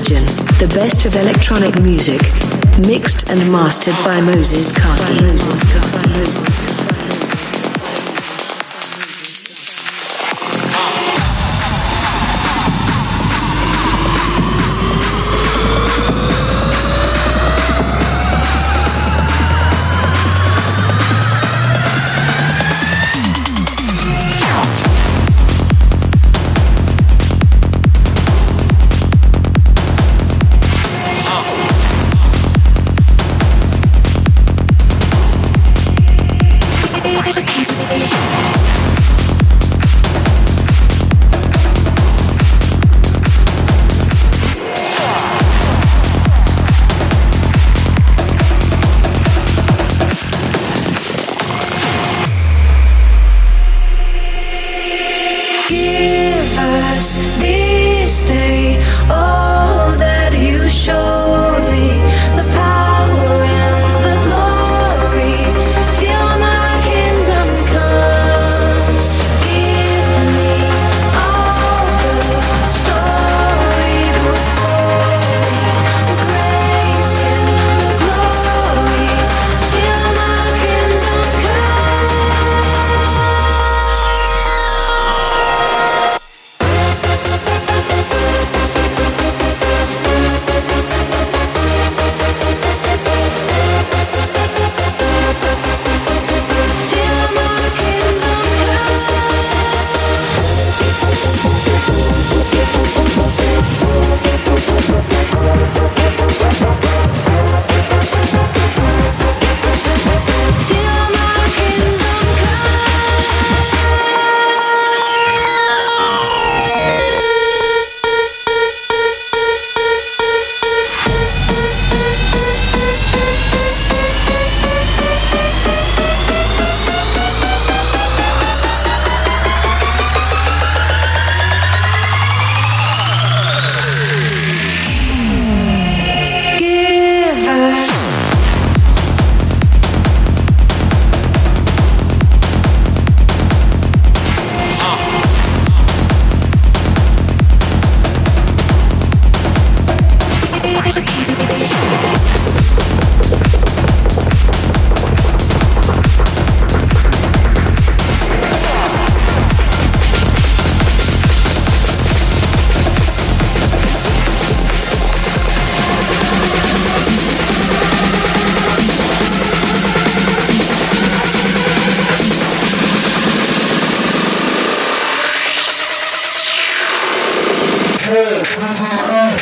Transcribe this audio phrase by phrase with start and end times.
[0.00, 0.26] religion,
[0.58, 2.20] the best of electronic music,
[2.86, 6.79] mixed and mastered by Moses Kaki.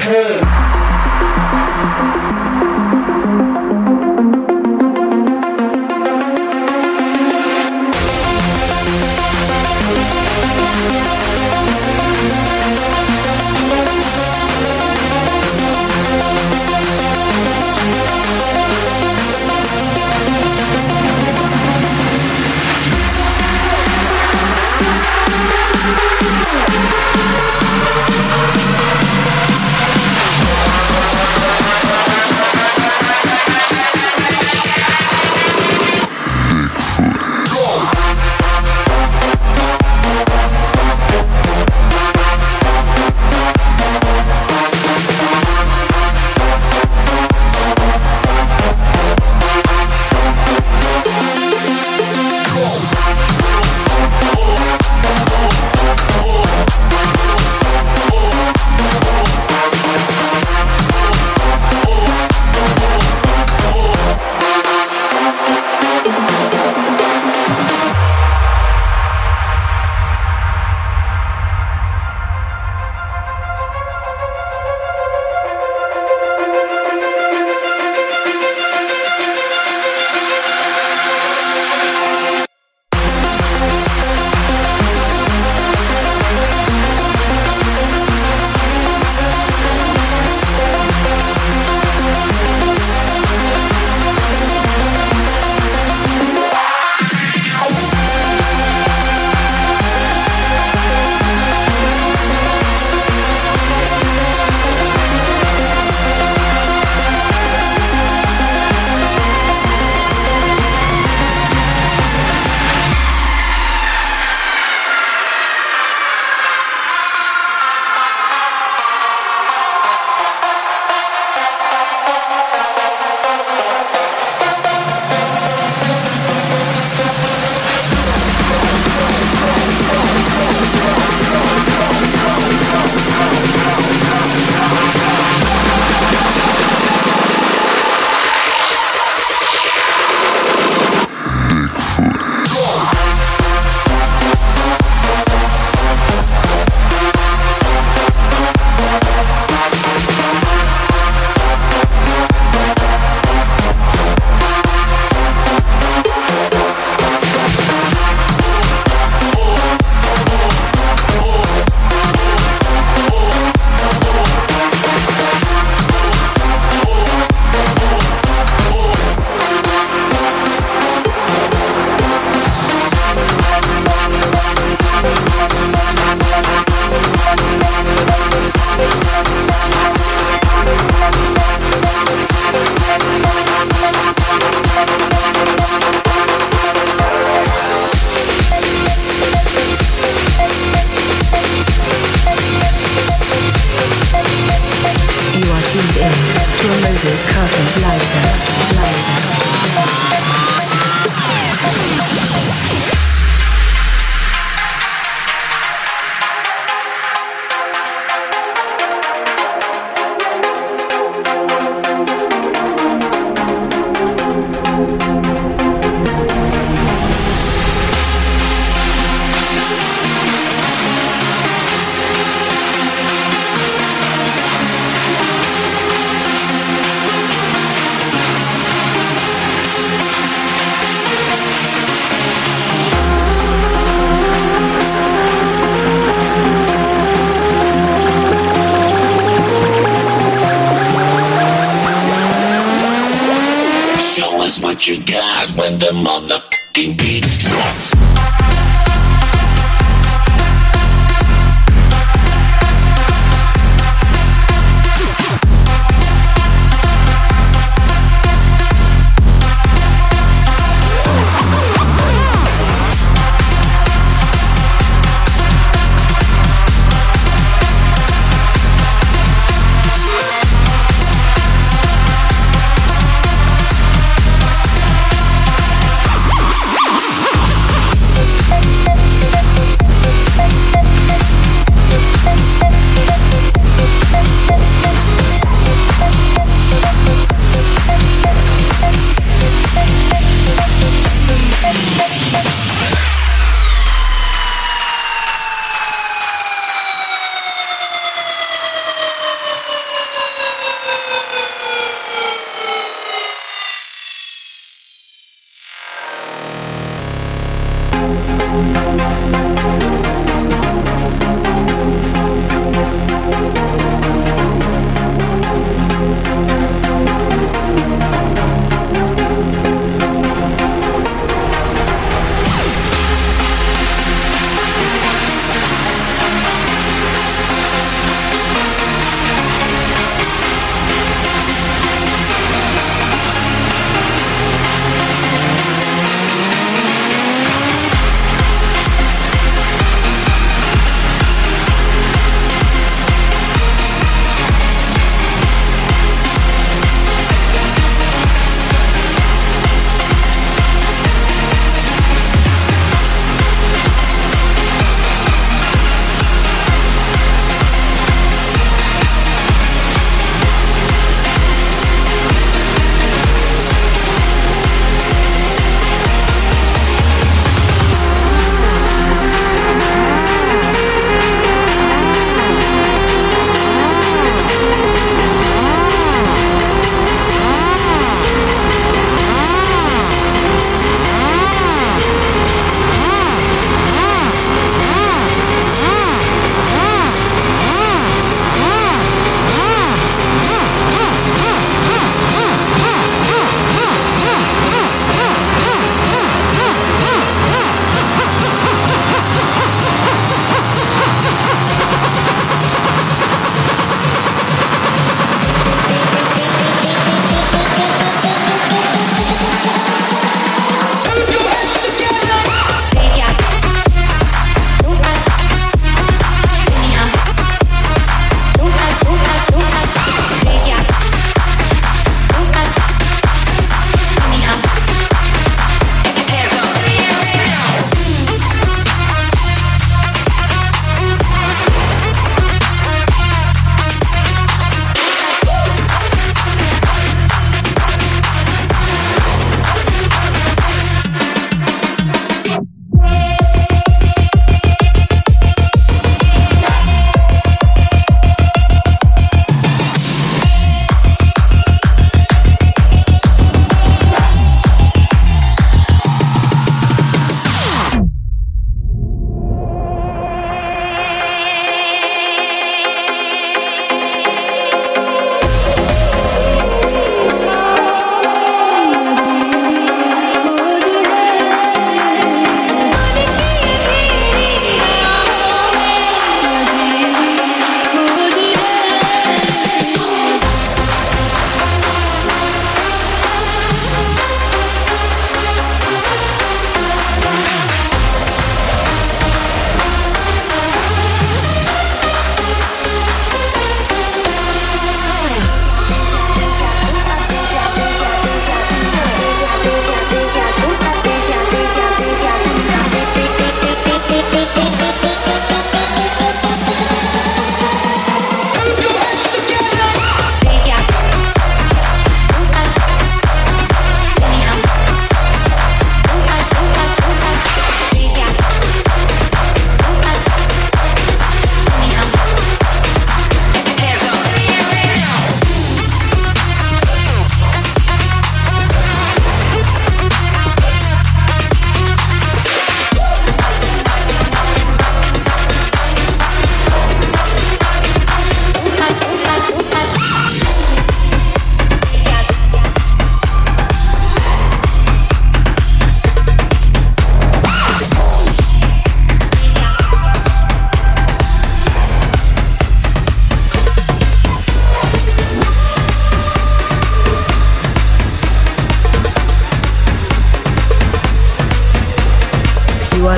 [0.08, 0.67] home.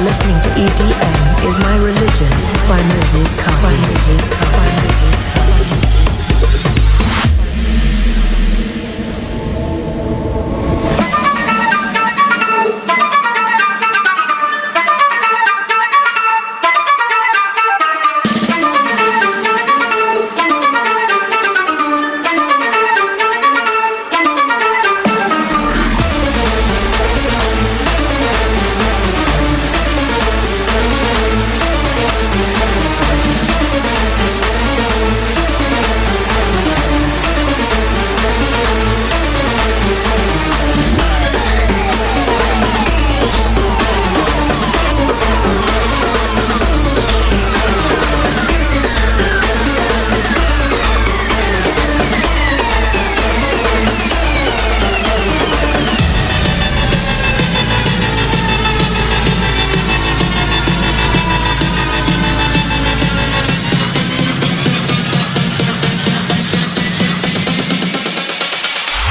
[0.01, 2.31] Are listening to EDM is My Religion
[2.69, 3.63] by Moses Carter.
[3.63, 4.53] By Moses Carter.
[4.57, 6.80] By Moses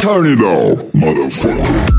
[0.09, 1.98] Turn it up, motherfucker.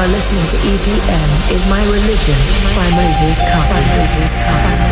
[0.00, 2.38] are listening to EDM is My Religion
[2.74, 4.89] by Moses Carter.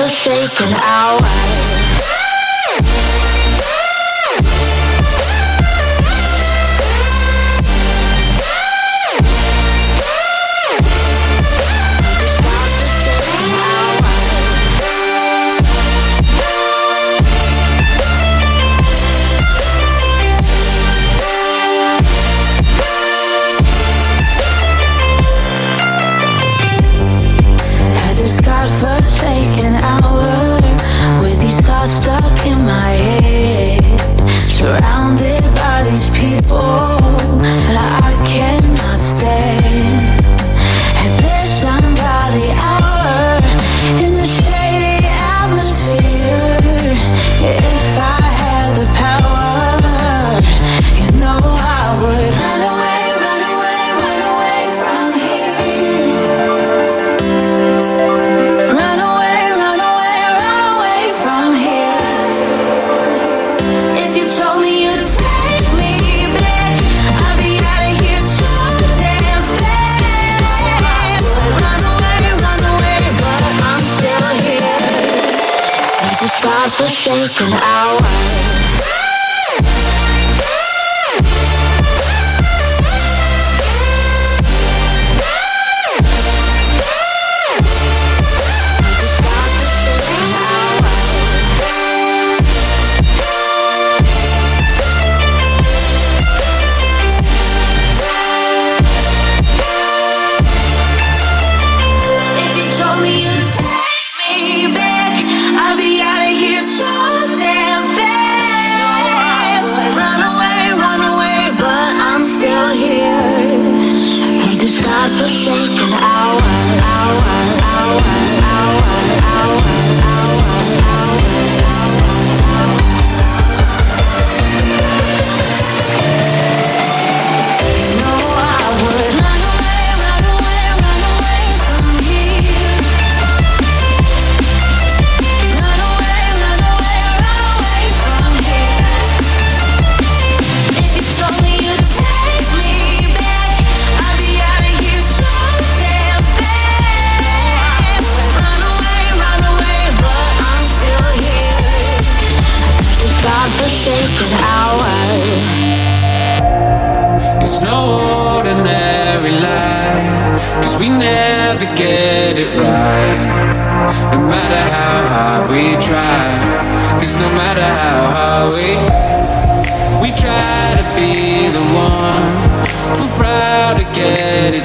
[0.00, 0.72] forsaken.
[0.82, 1.59] Hour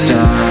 [0.04, 0.45] die.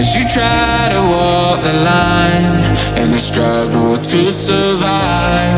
[0.00, 2.56] As you try to walk the line
[2.96, 5.52] and the struggle to survive,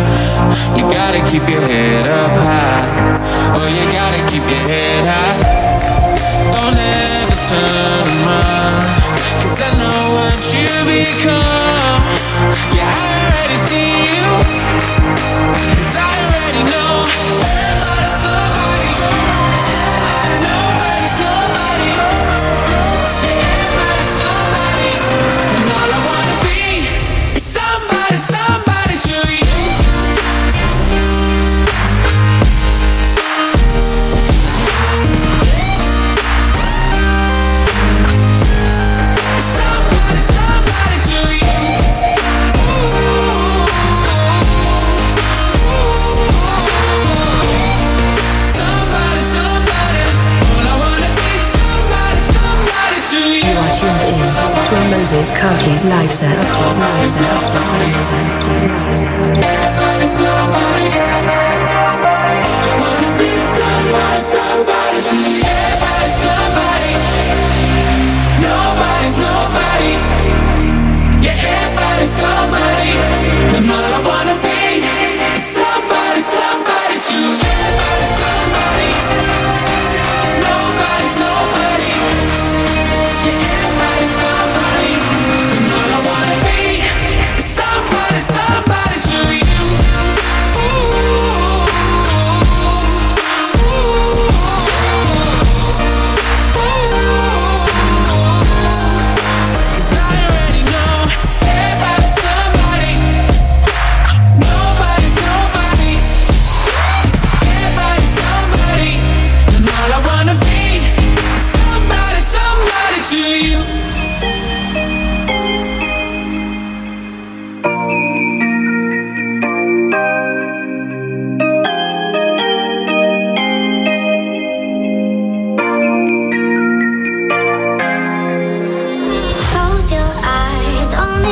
[0.76, 3.20] you gotta keep your head up high.
[3.54, 4.81] Oh, you gotta keep your head
[55.80, 56.36] live set.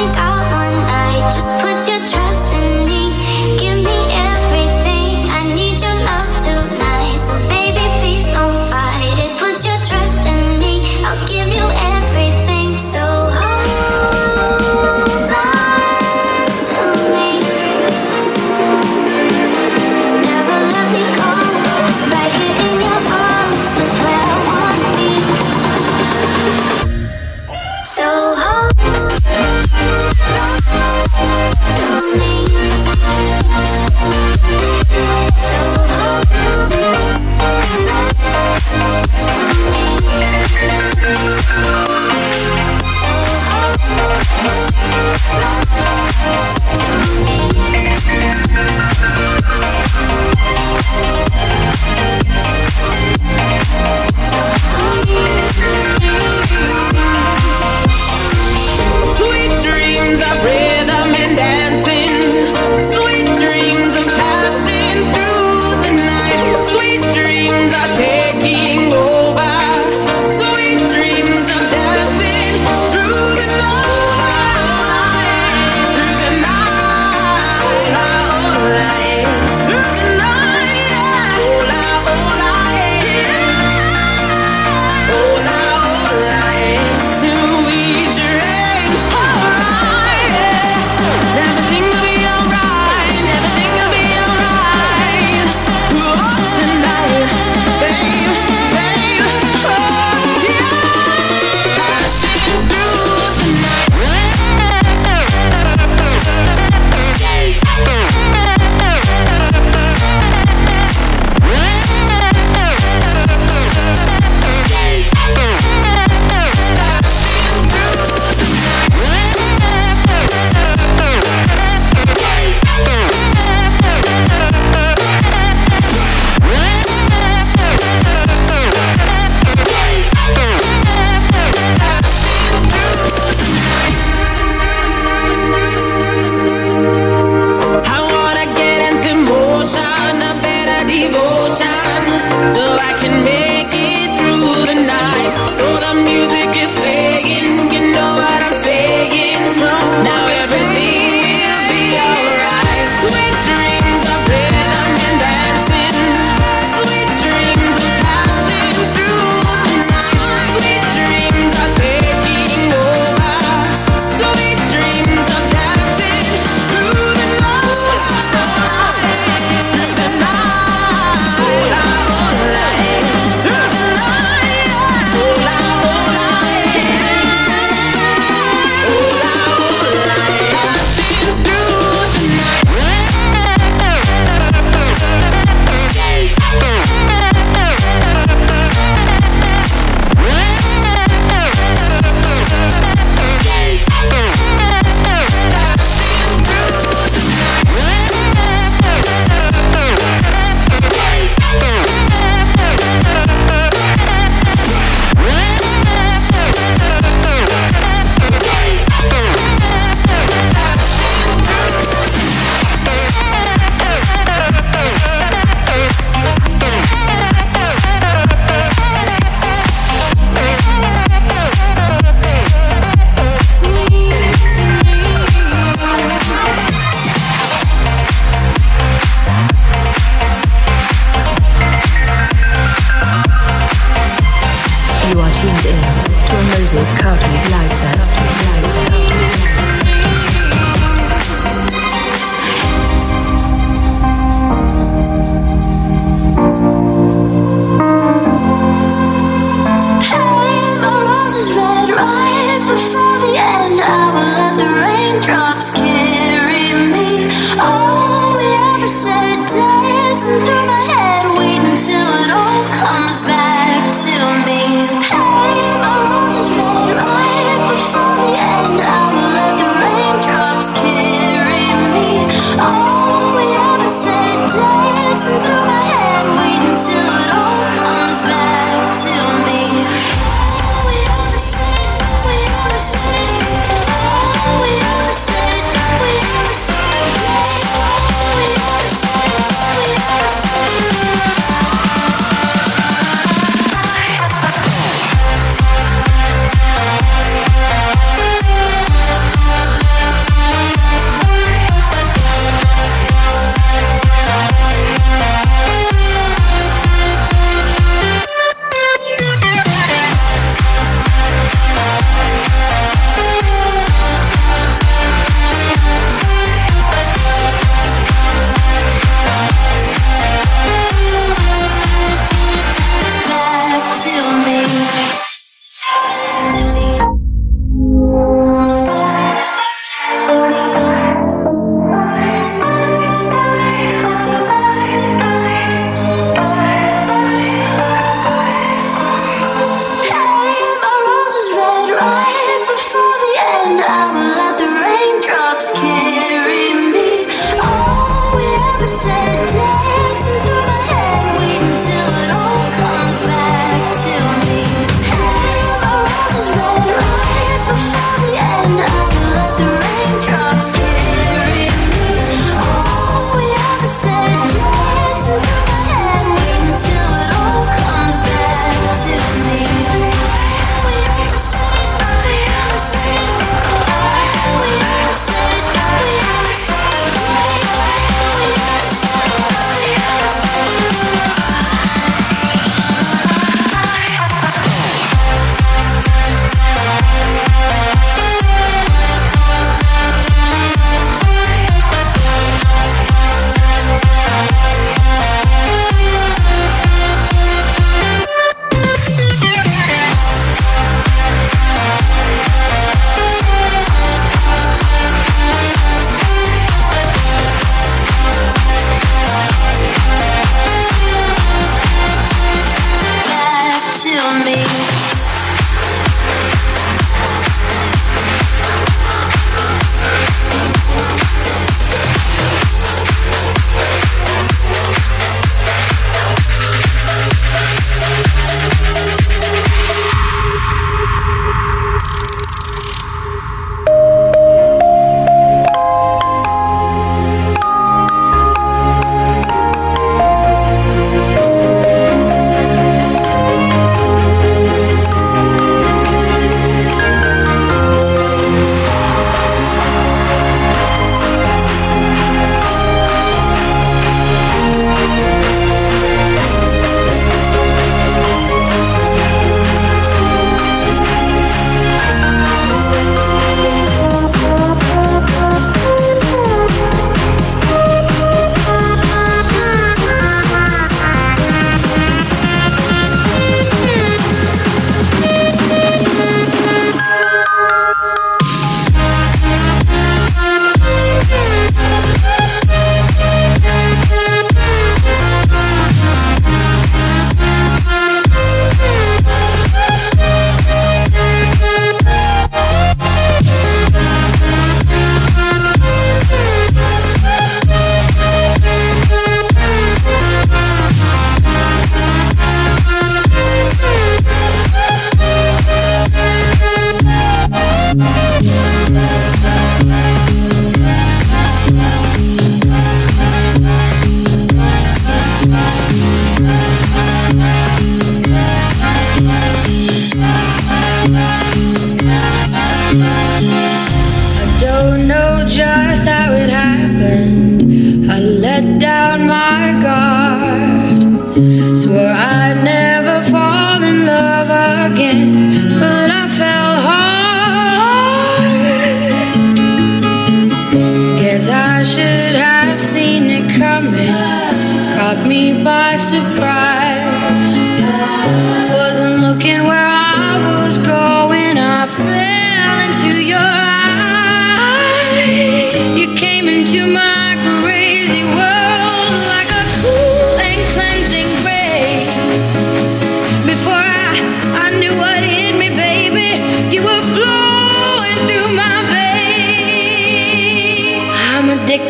[0.01, 0.40] think I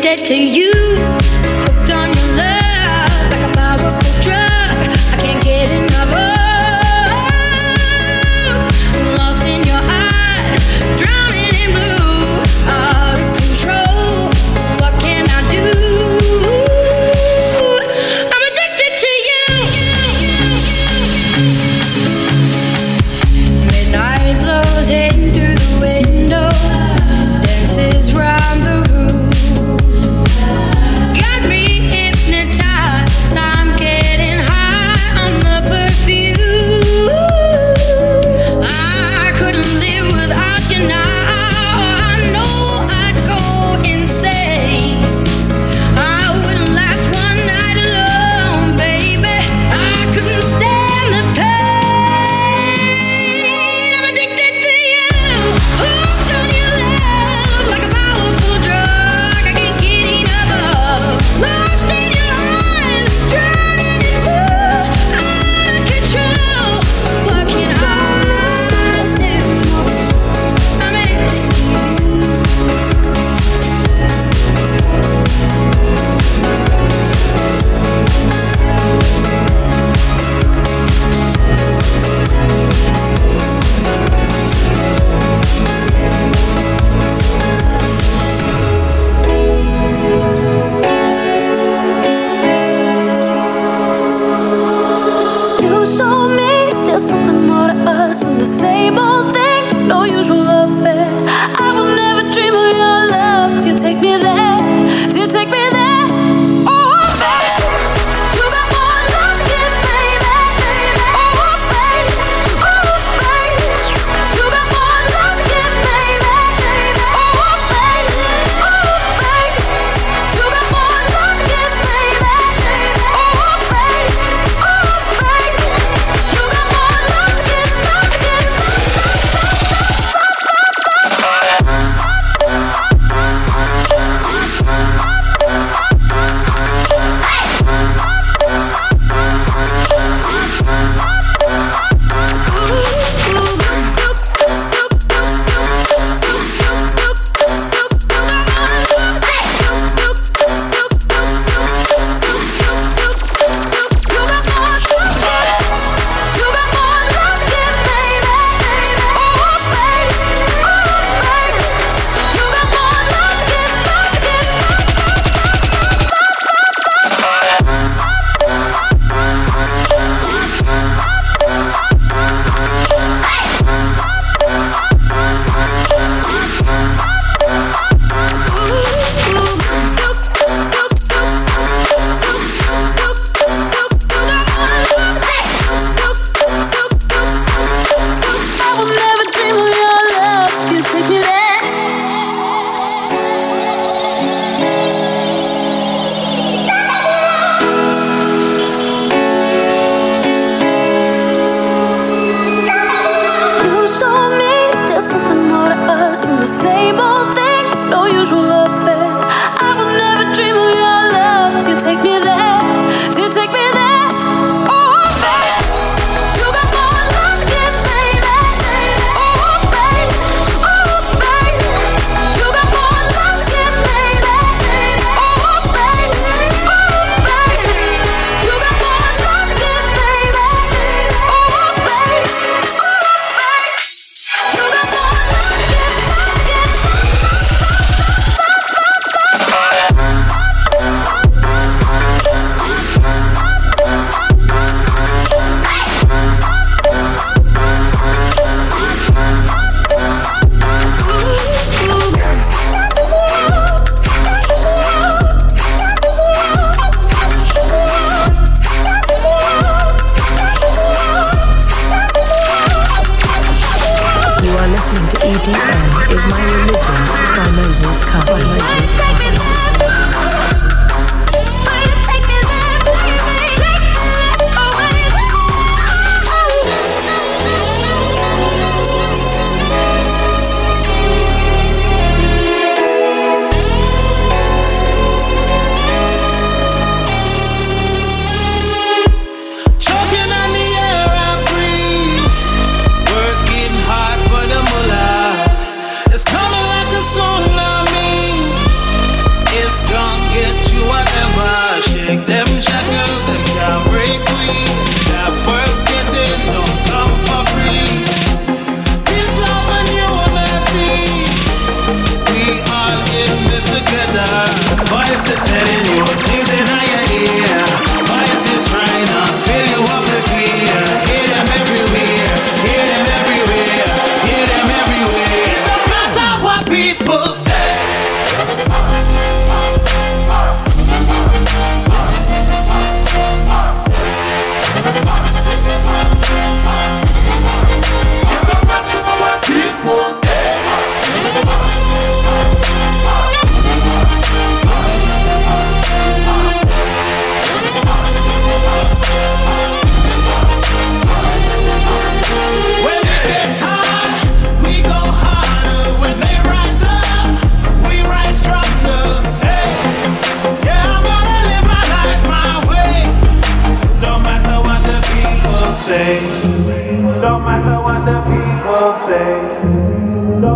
[0.03, 1.20] I'm to you,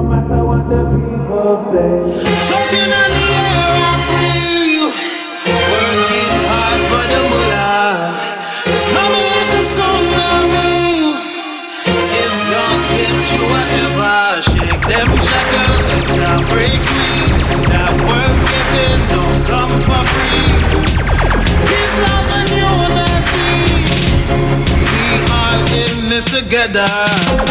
[0.06, 1.94] matter what the people say.
[2.48, 4.94] Choking on the air I breathe.
[5.72, 7.94] Working hard for the moolah.
[8.72, 10.74] It's coming like a tsunami.
[12.22, 14.16] It's gonna get you whatever.
[14.50, 17.12] Shake them shackles that can't break me.
[17.74, 20.54] That worth getting don't come for free.
[21.68, 21.96] Peace,
[26.16, 26.88] this together.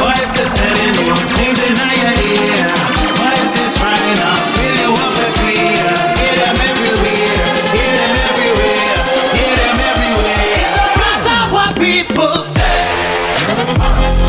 [0.01, 2.73] Voices telling you things in your ear.
[3.21, 5.85] Voices trying to fill you up with fear.
[6.17, 7.45] Hear them everywhere.
[7.77, 8.97] Hear them everywhere.
[9.37, 10.65] Hear them everywhere.
[10.97, 14.24] Matter what people say.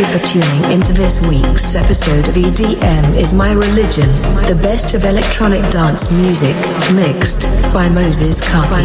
[0.00, 4.08] You for tuning into this week's episode of EDM is My Religion,
[4.46, 6.56] the best of electronic dance music,
[6.94, 7.42] mixed
[7.74, 8.80] by Moses Carter.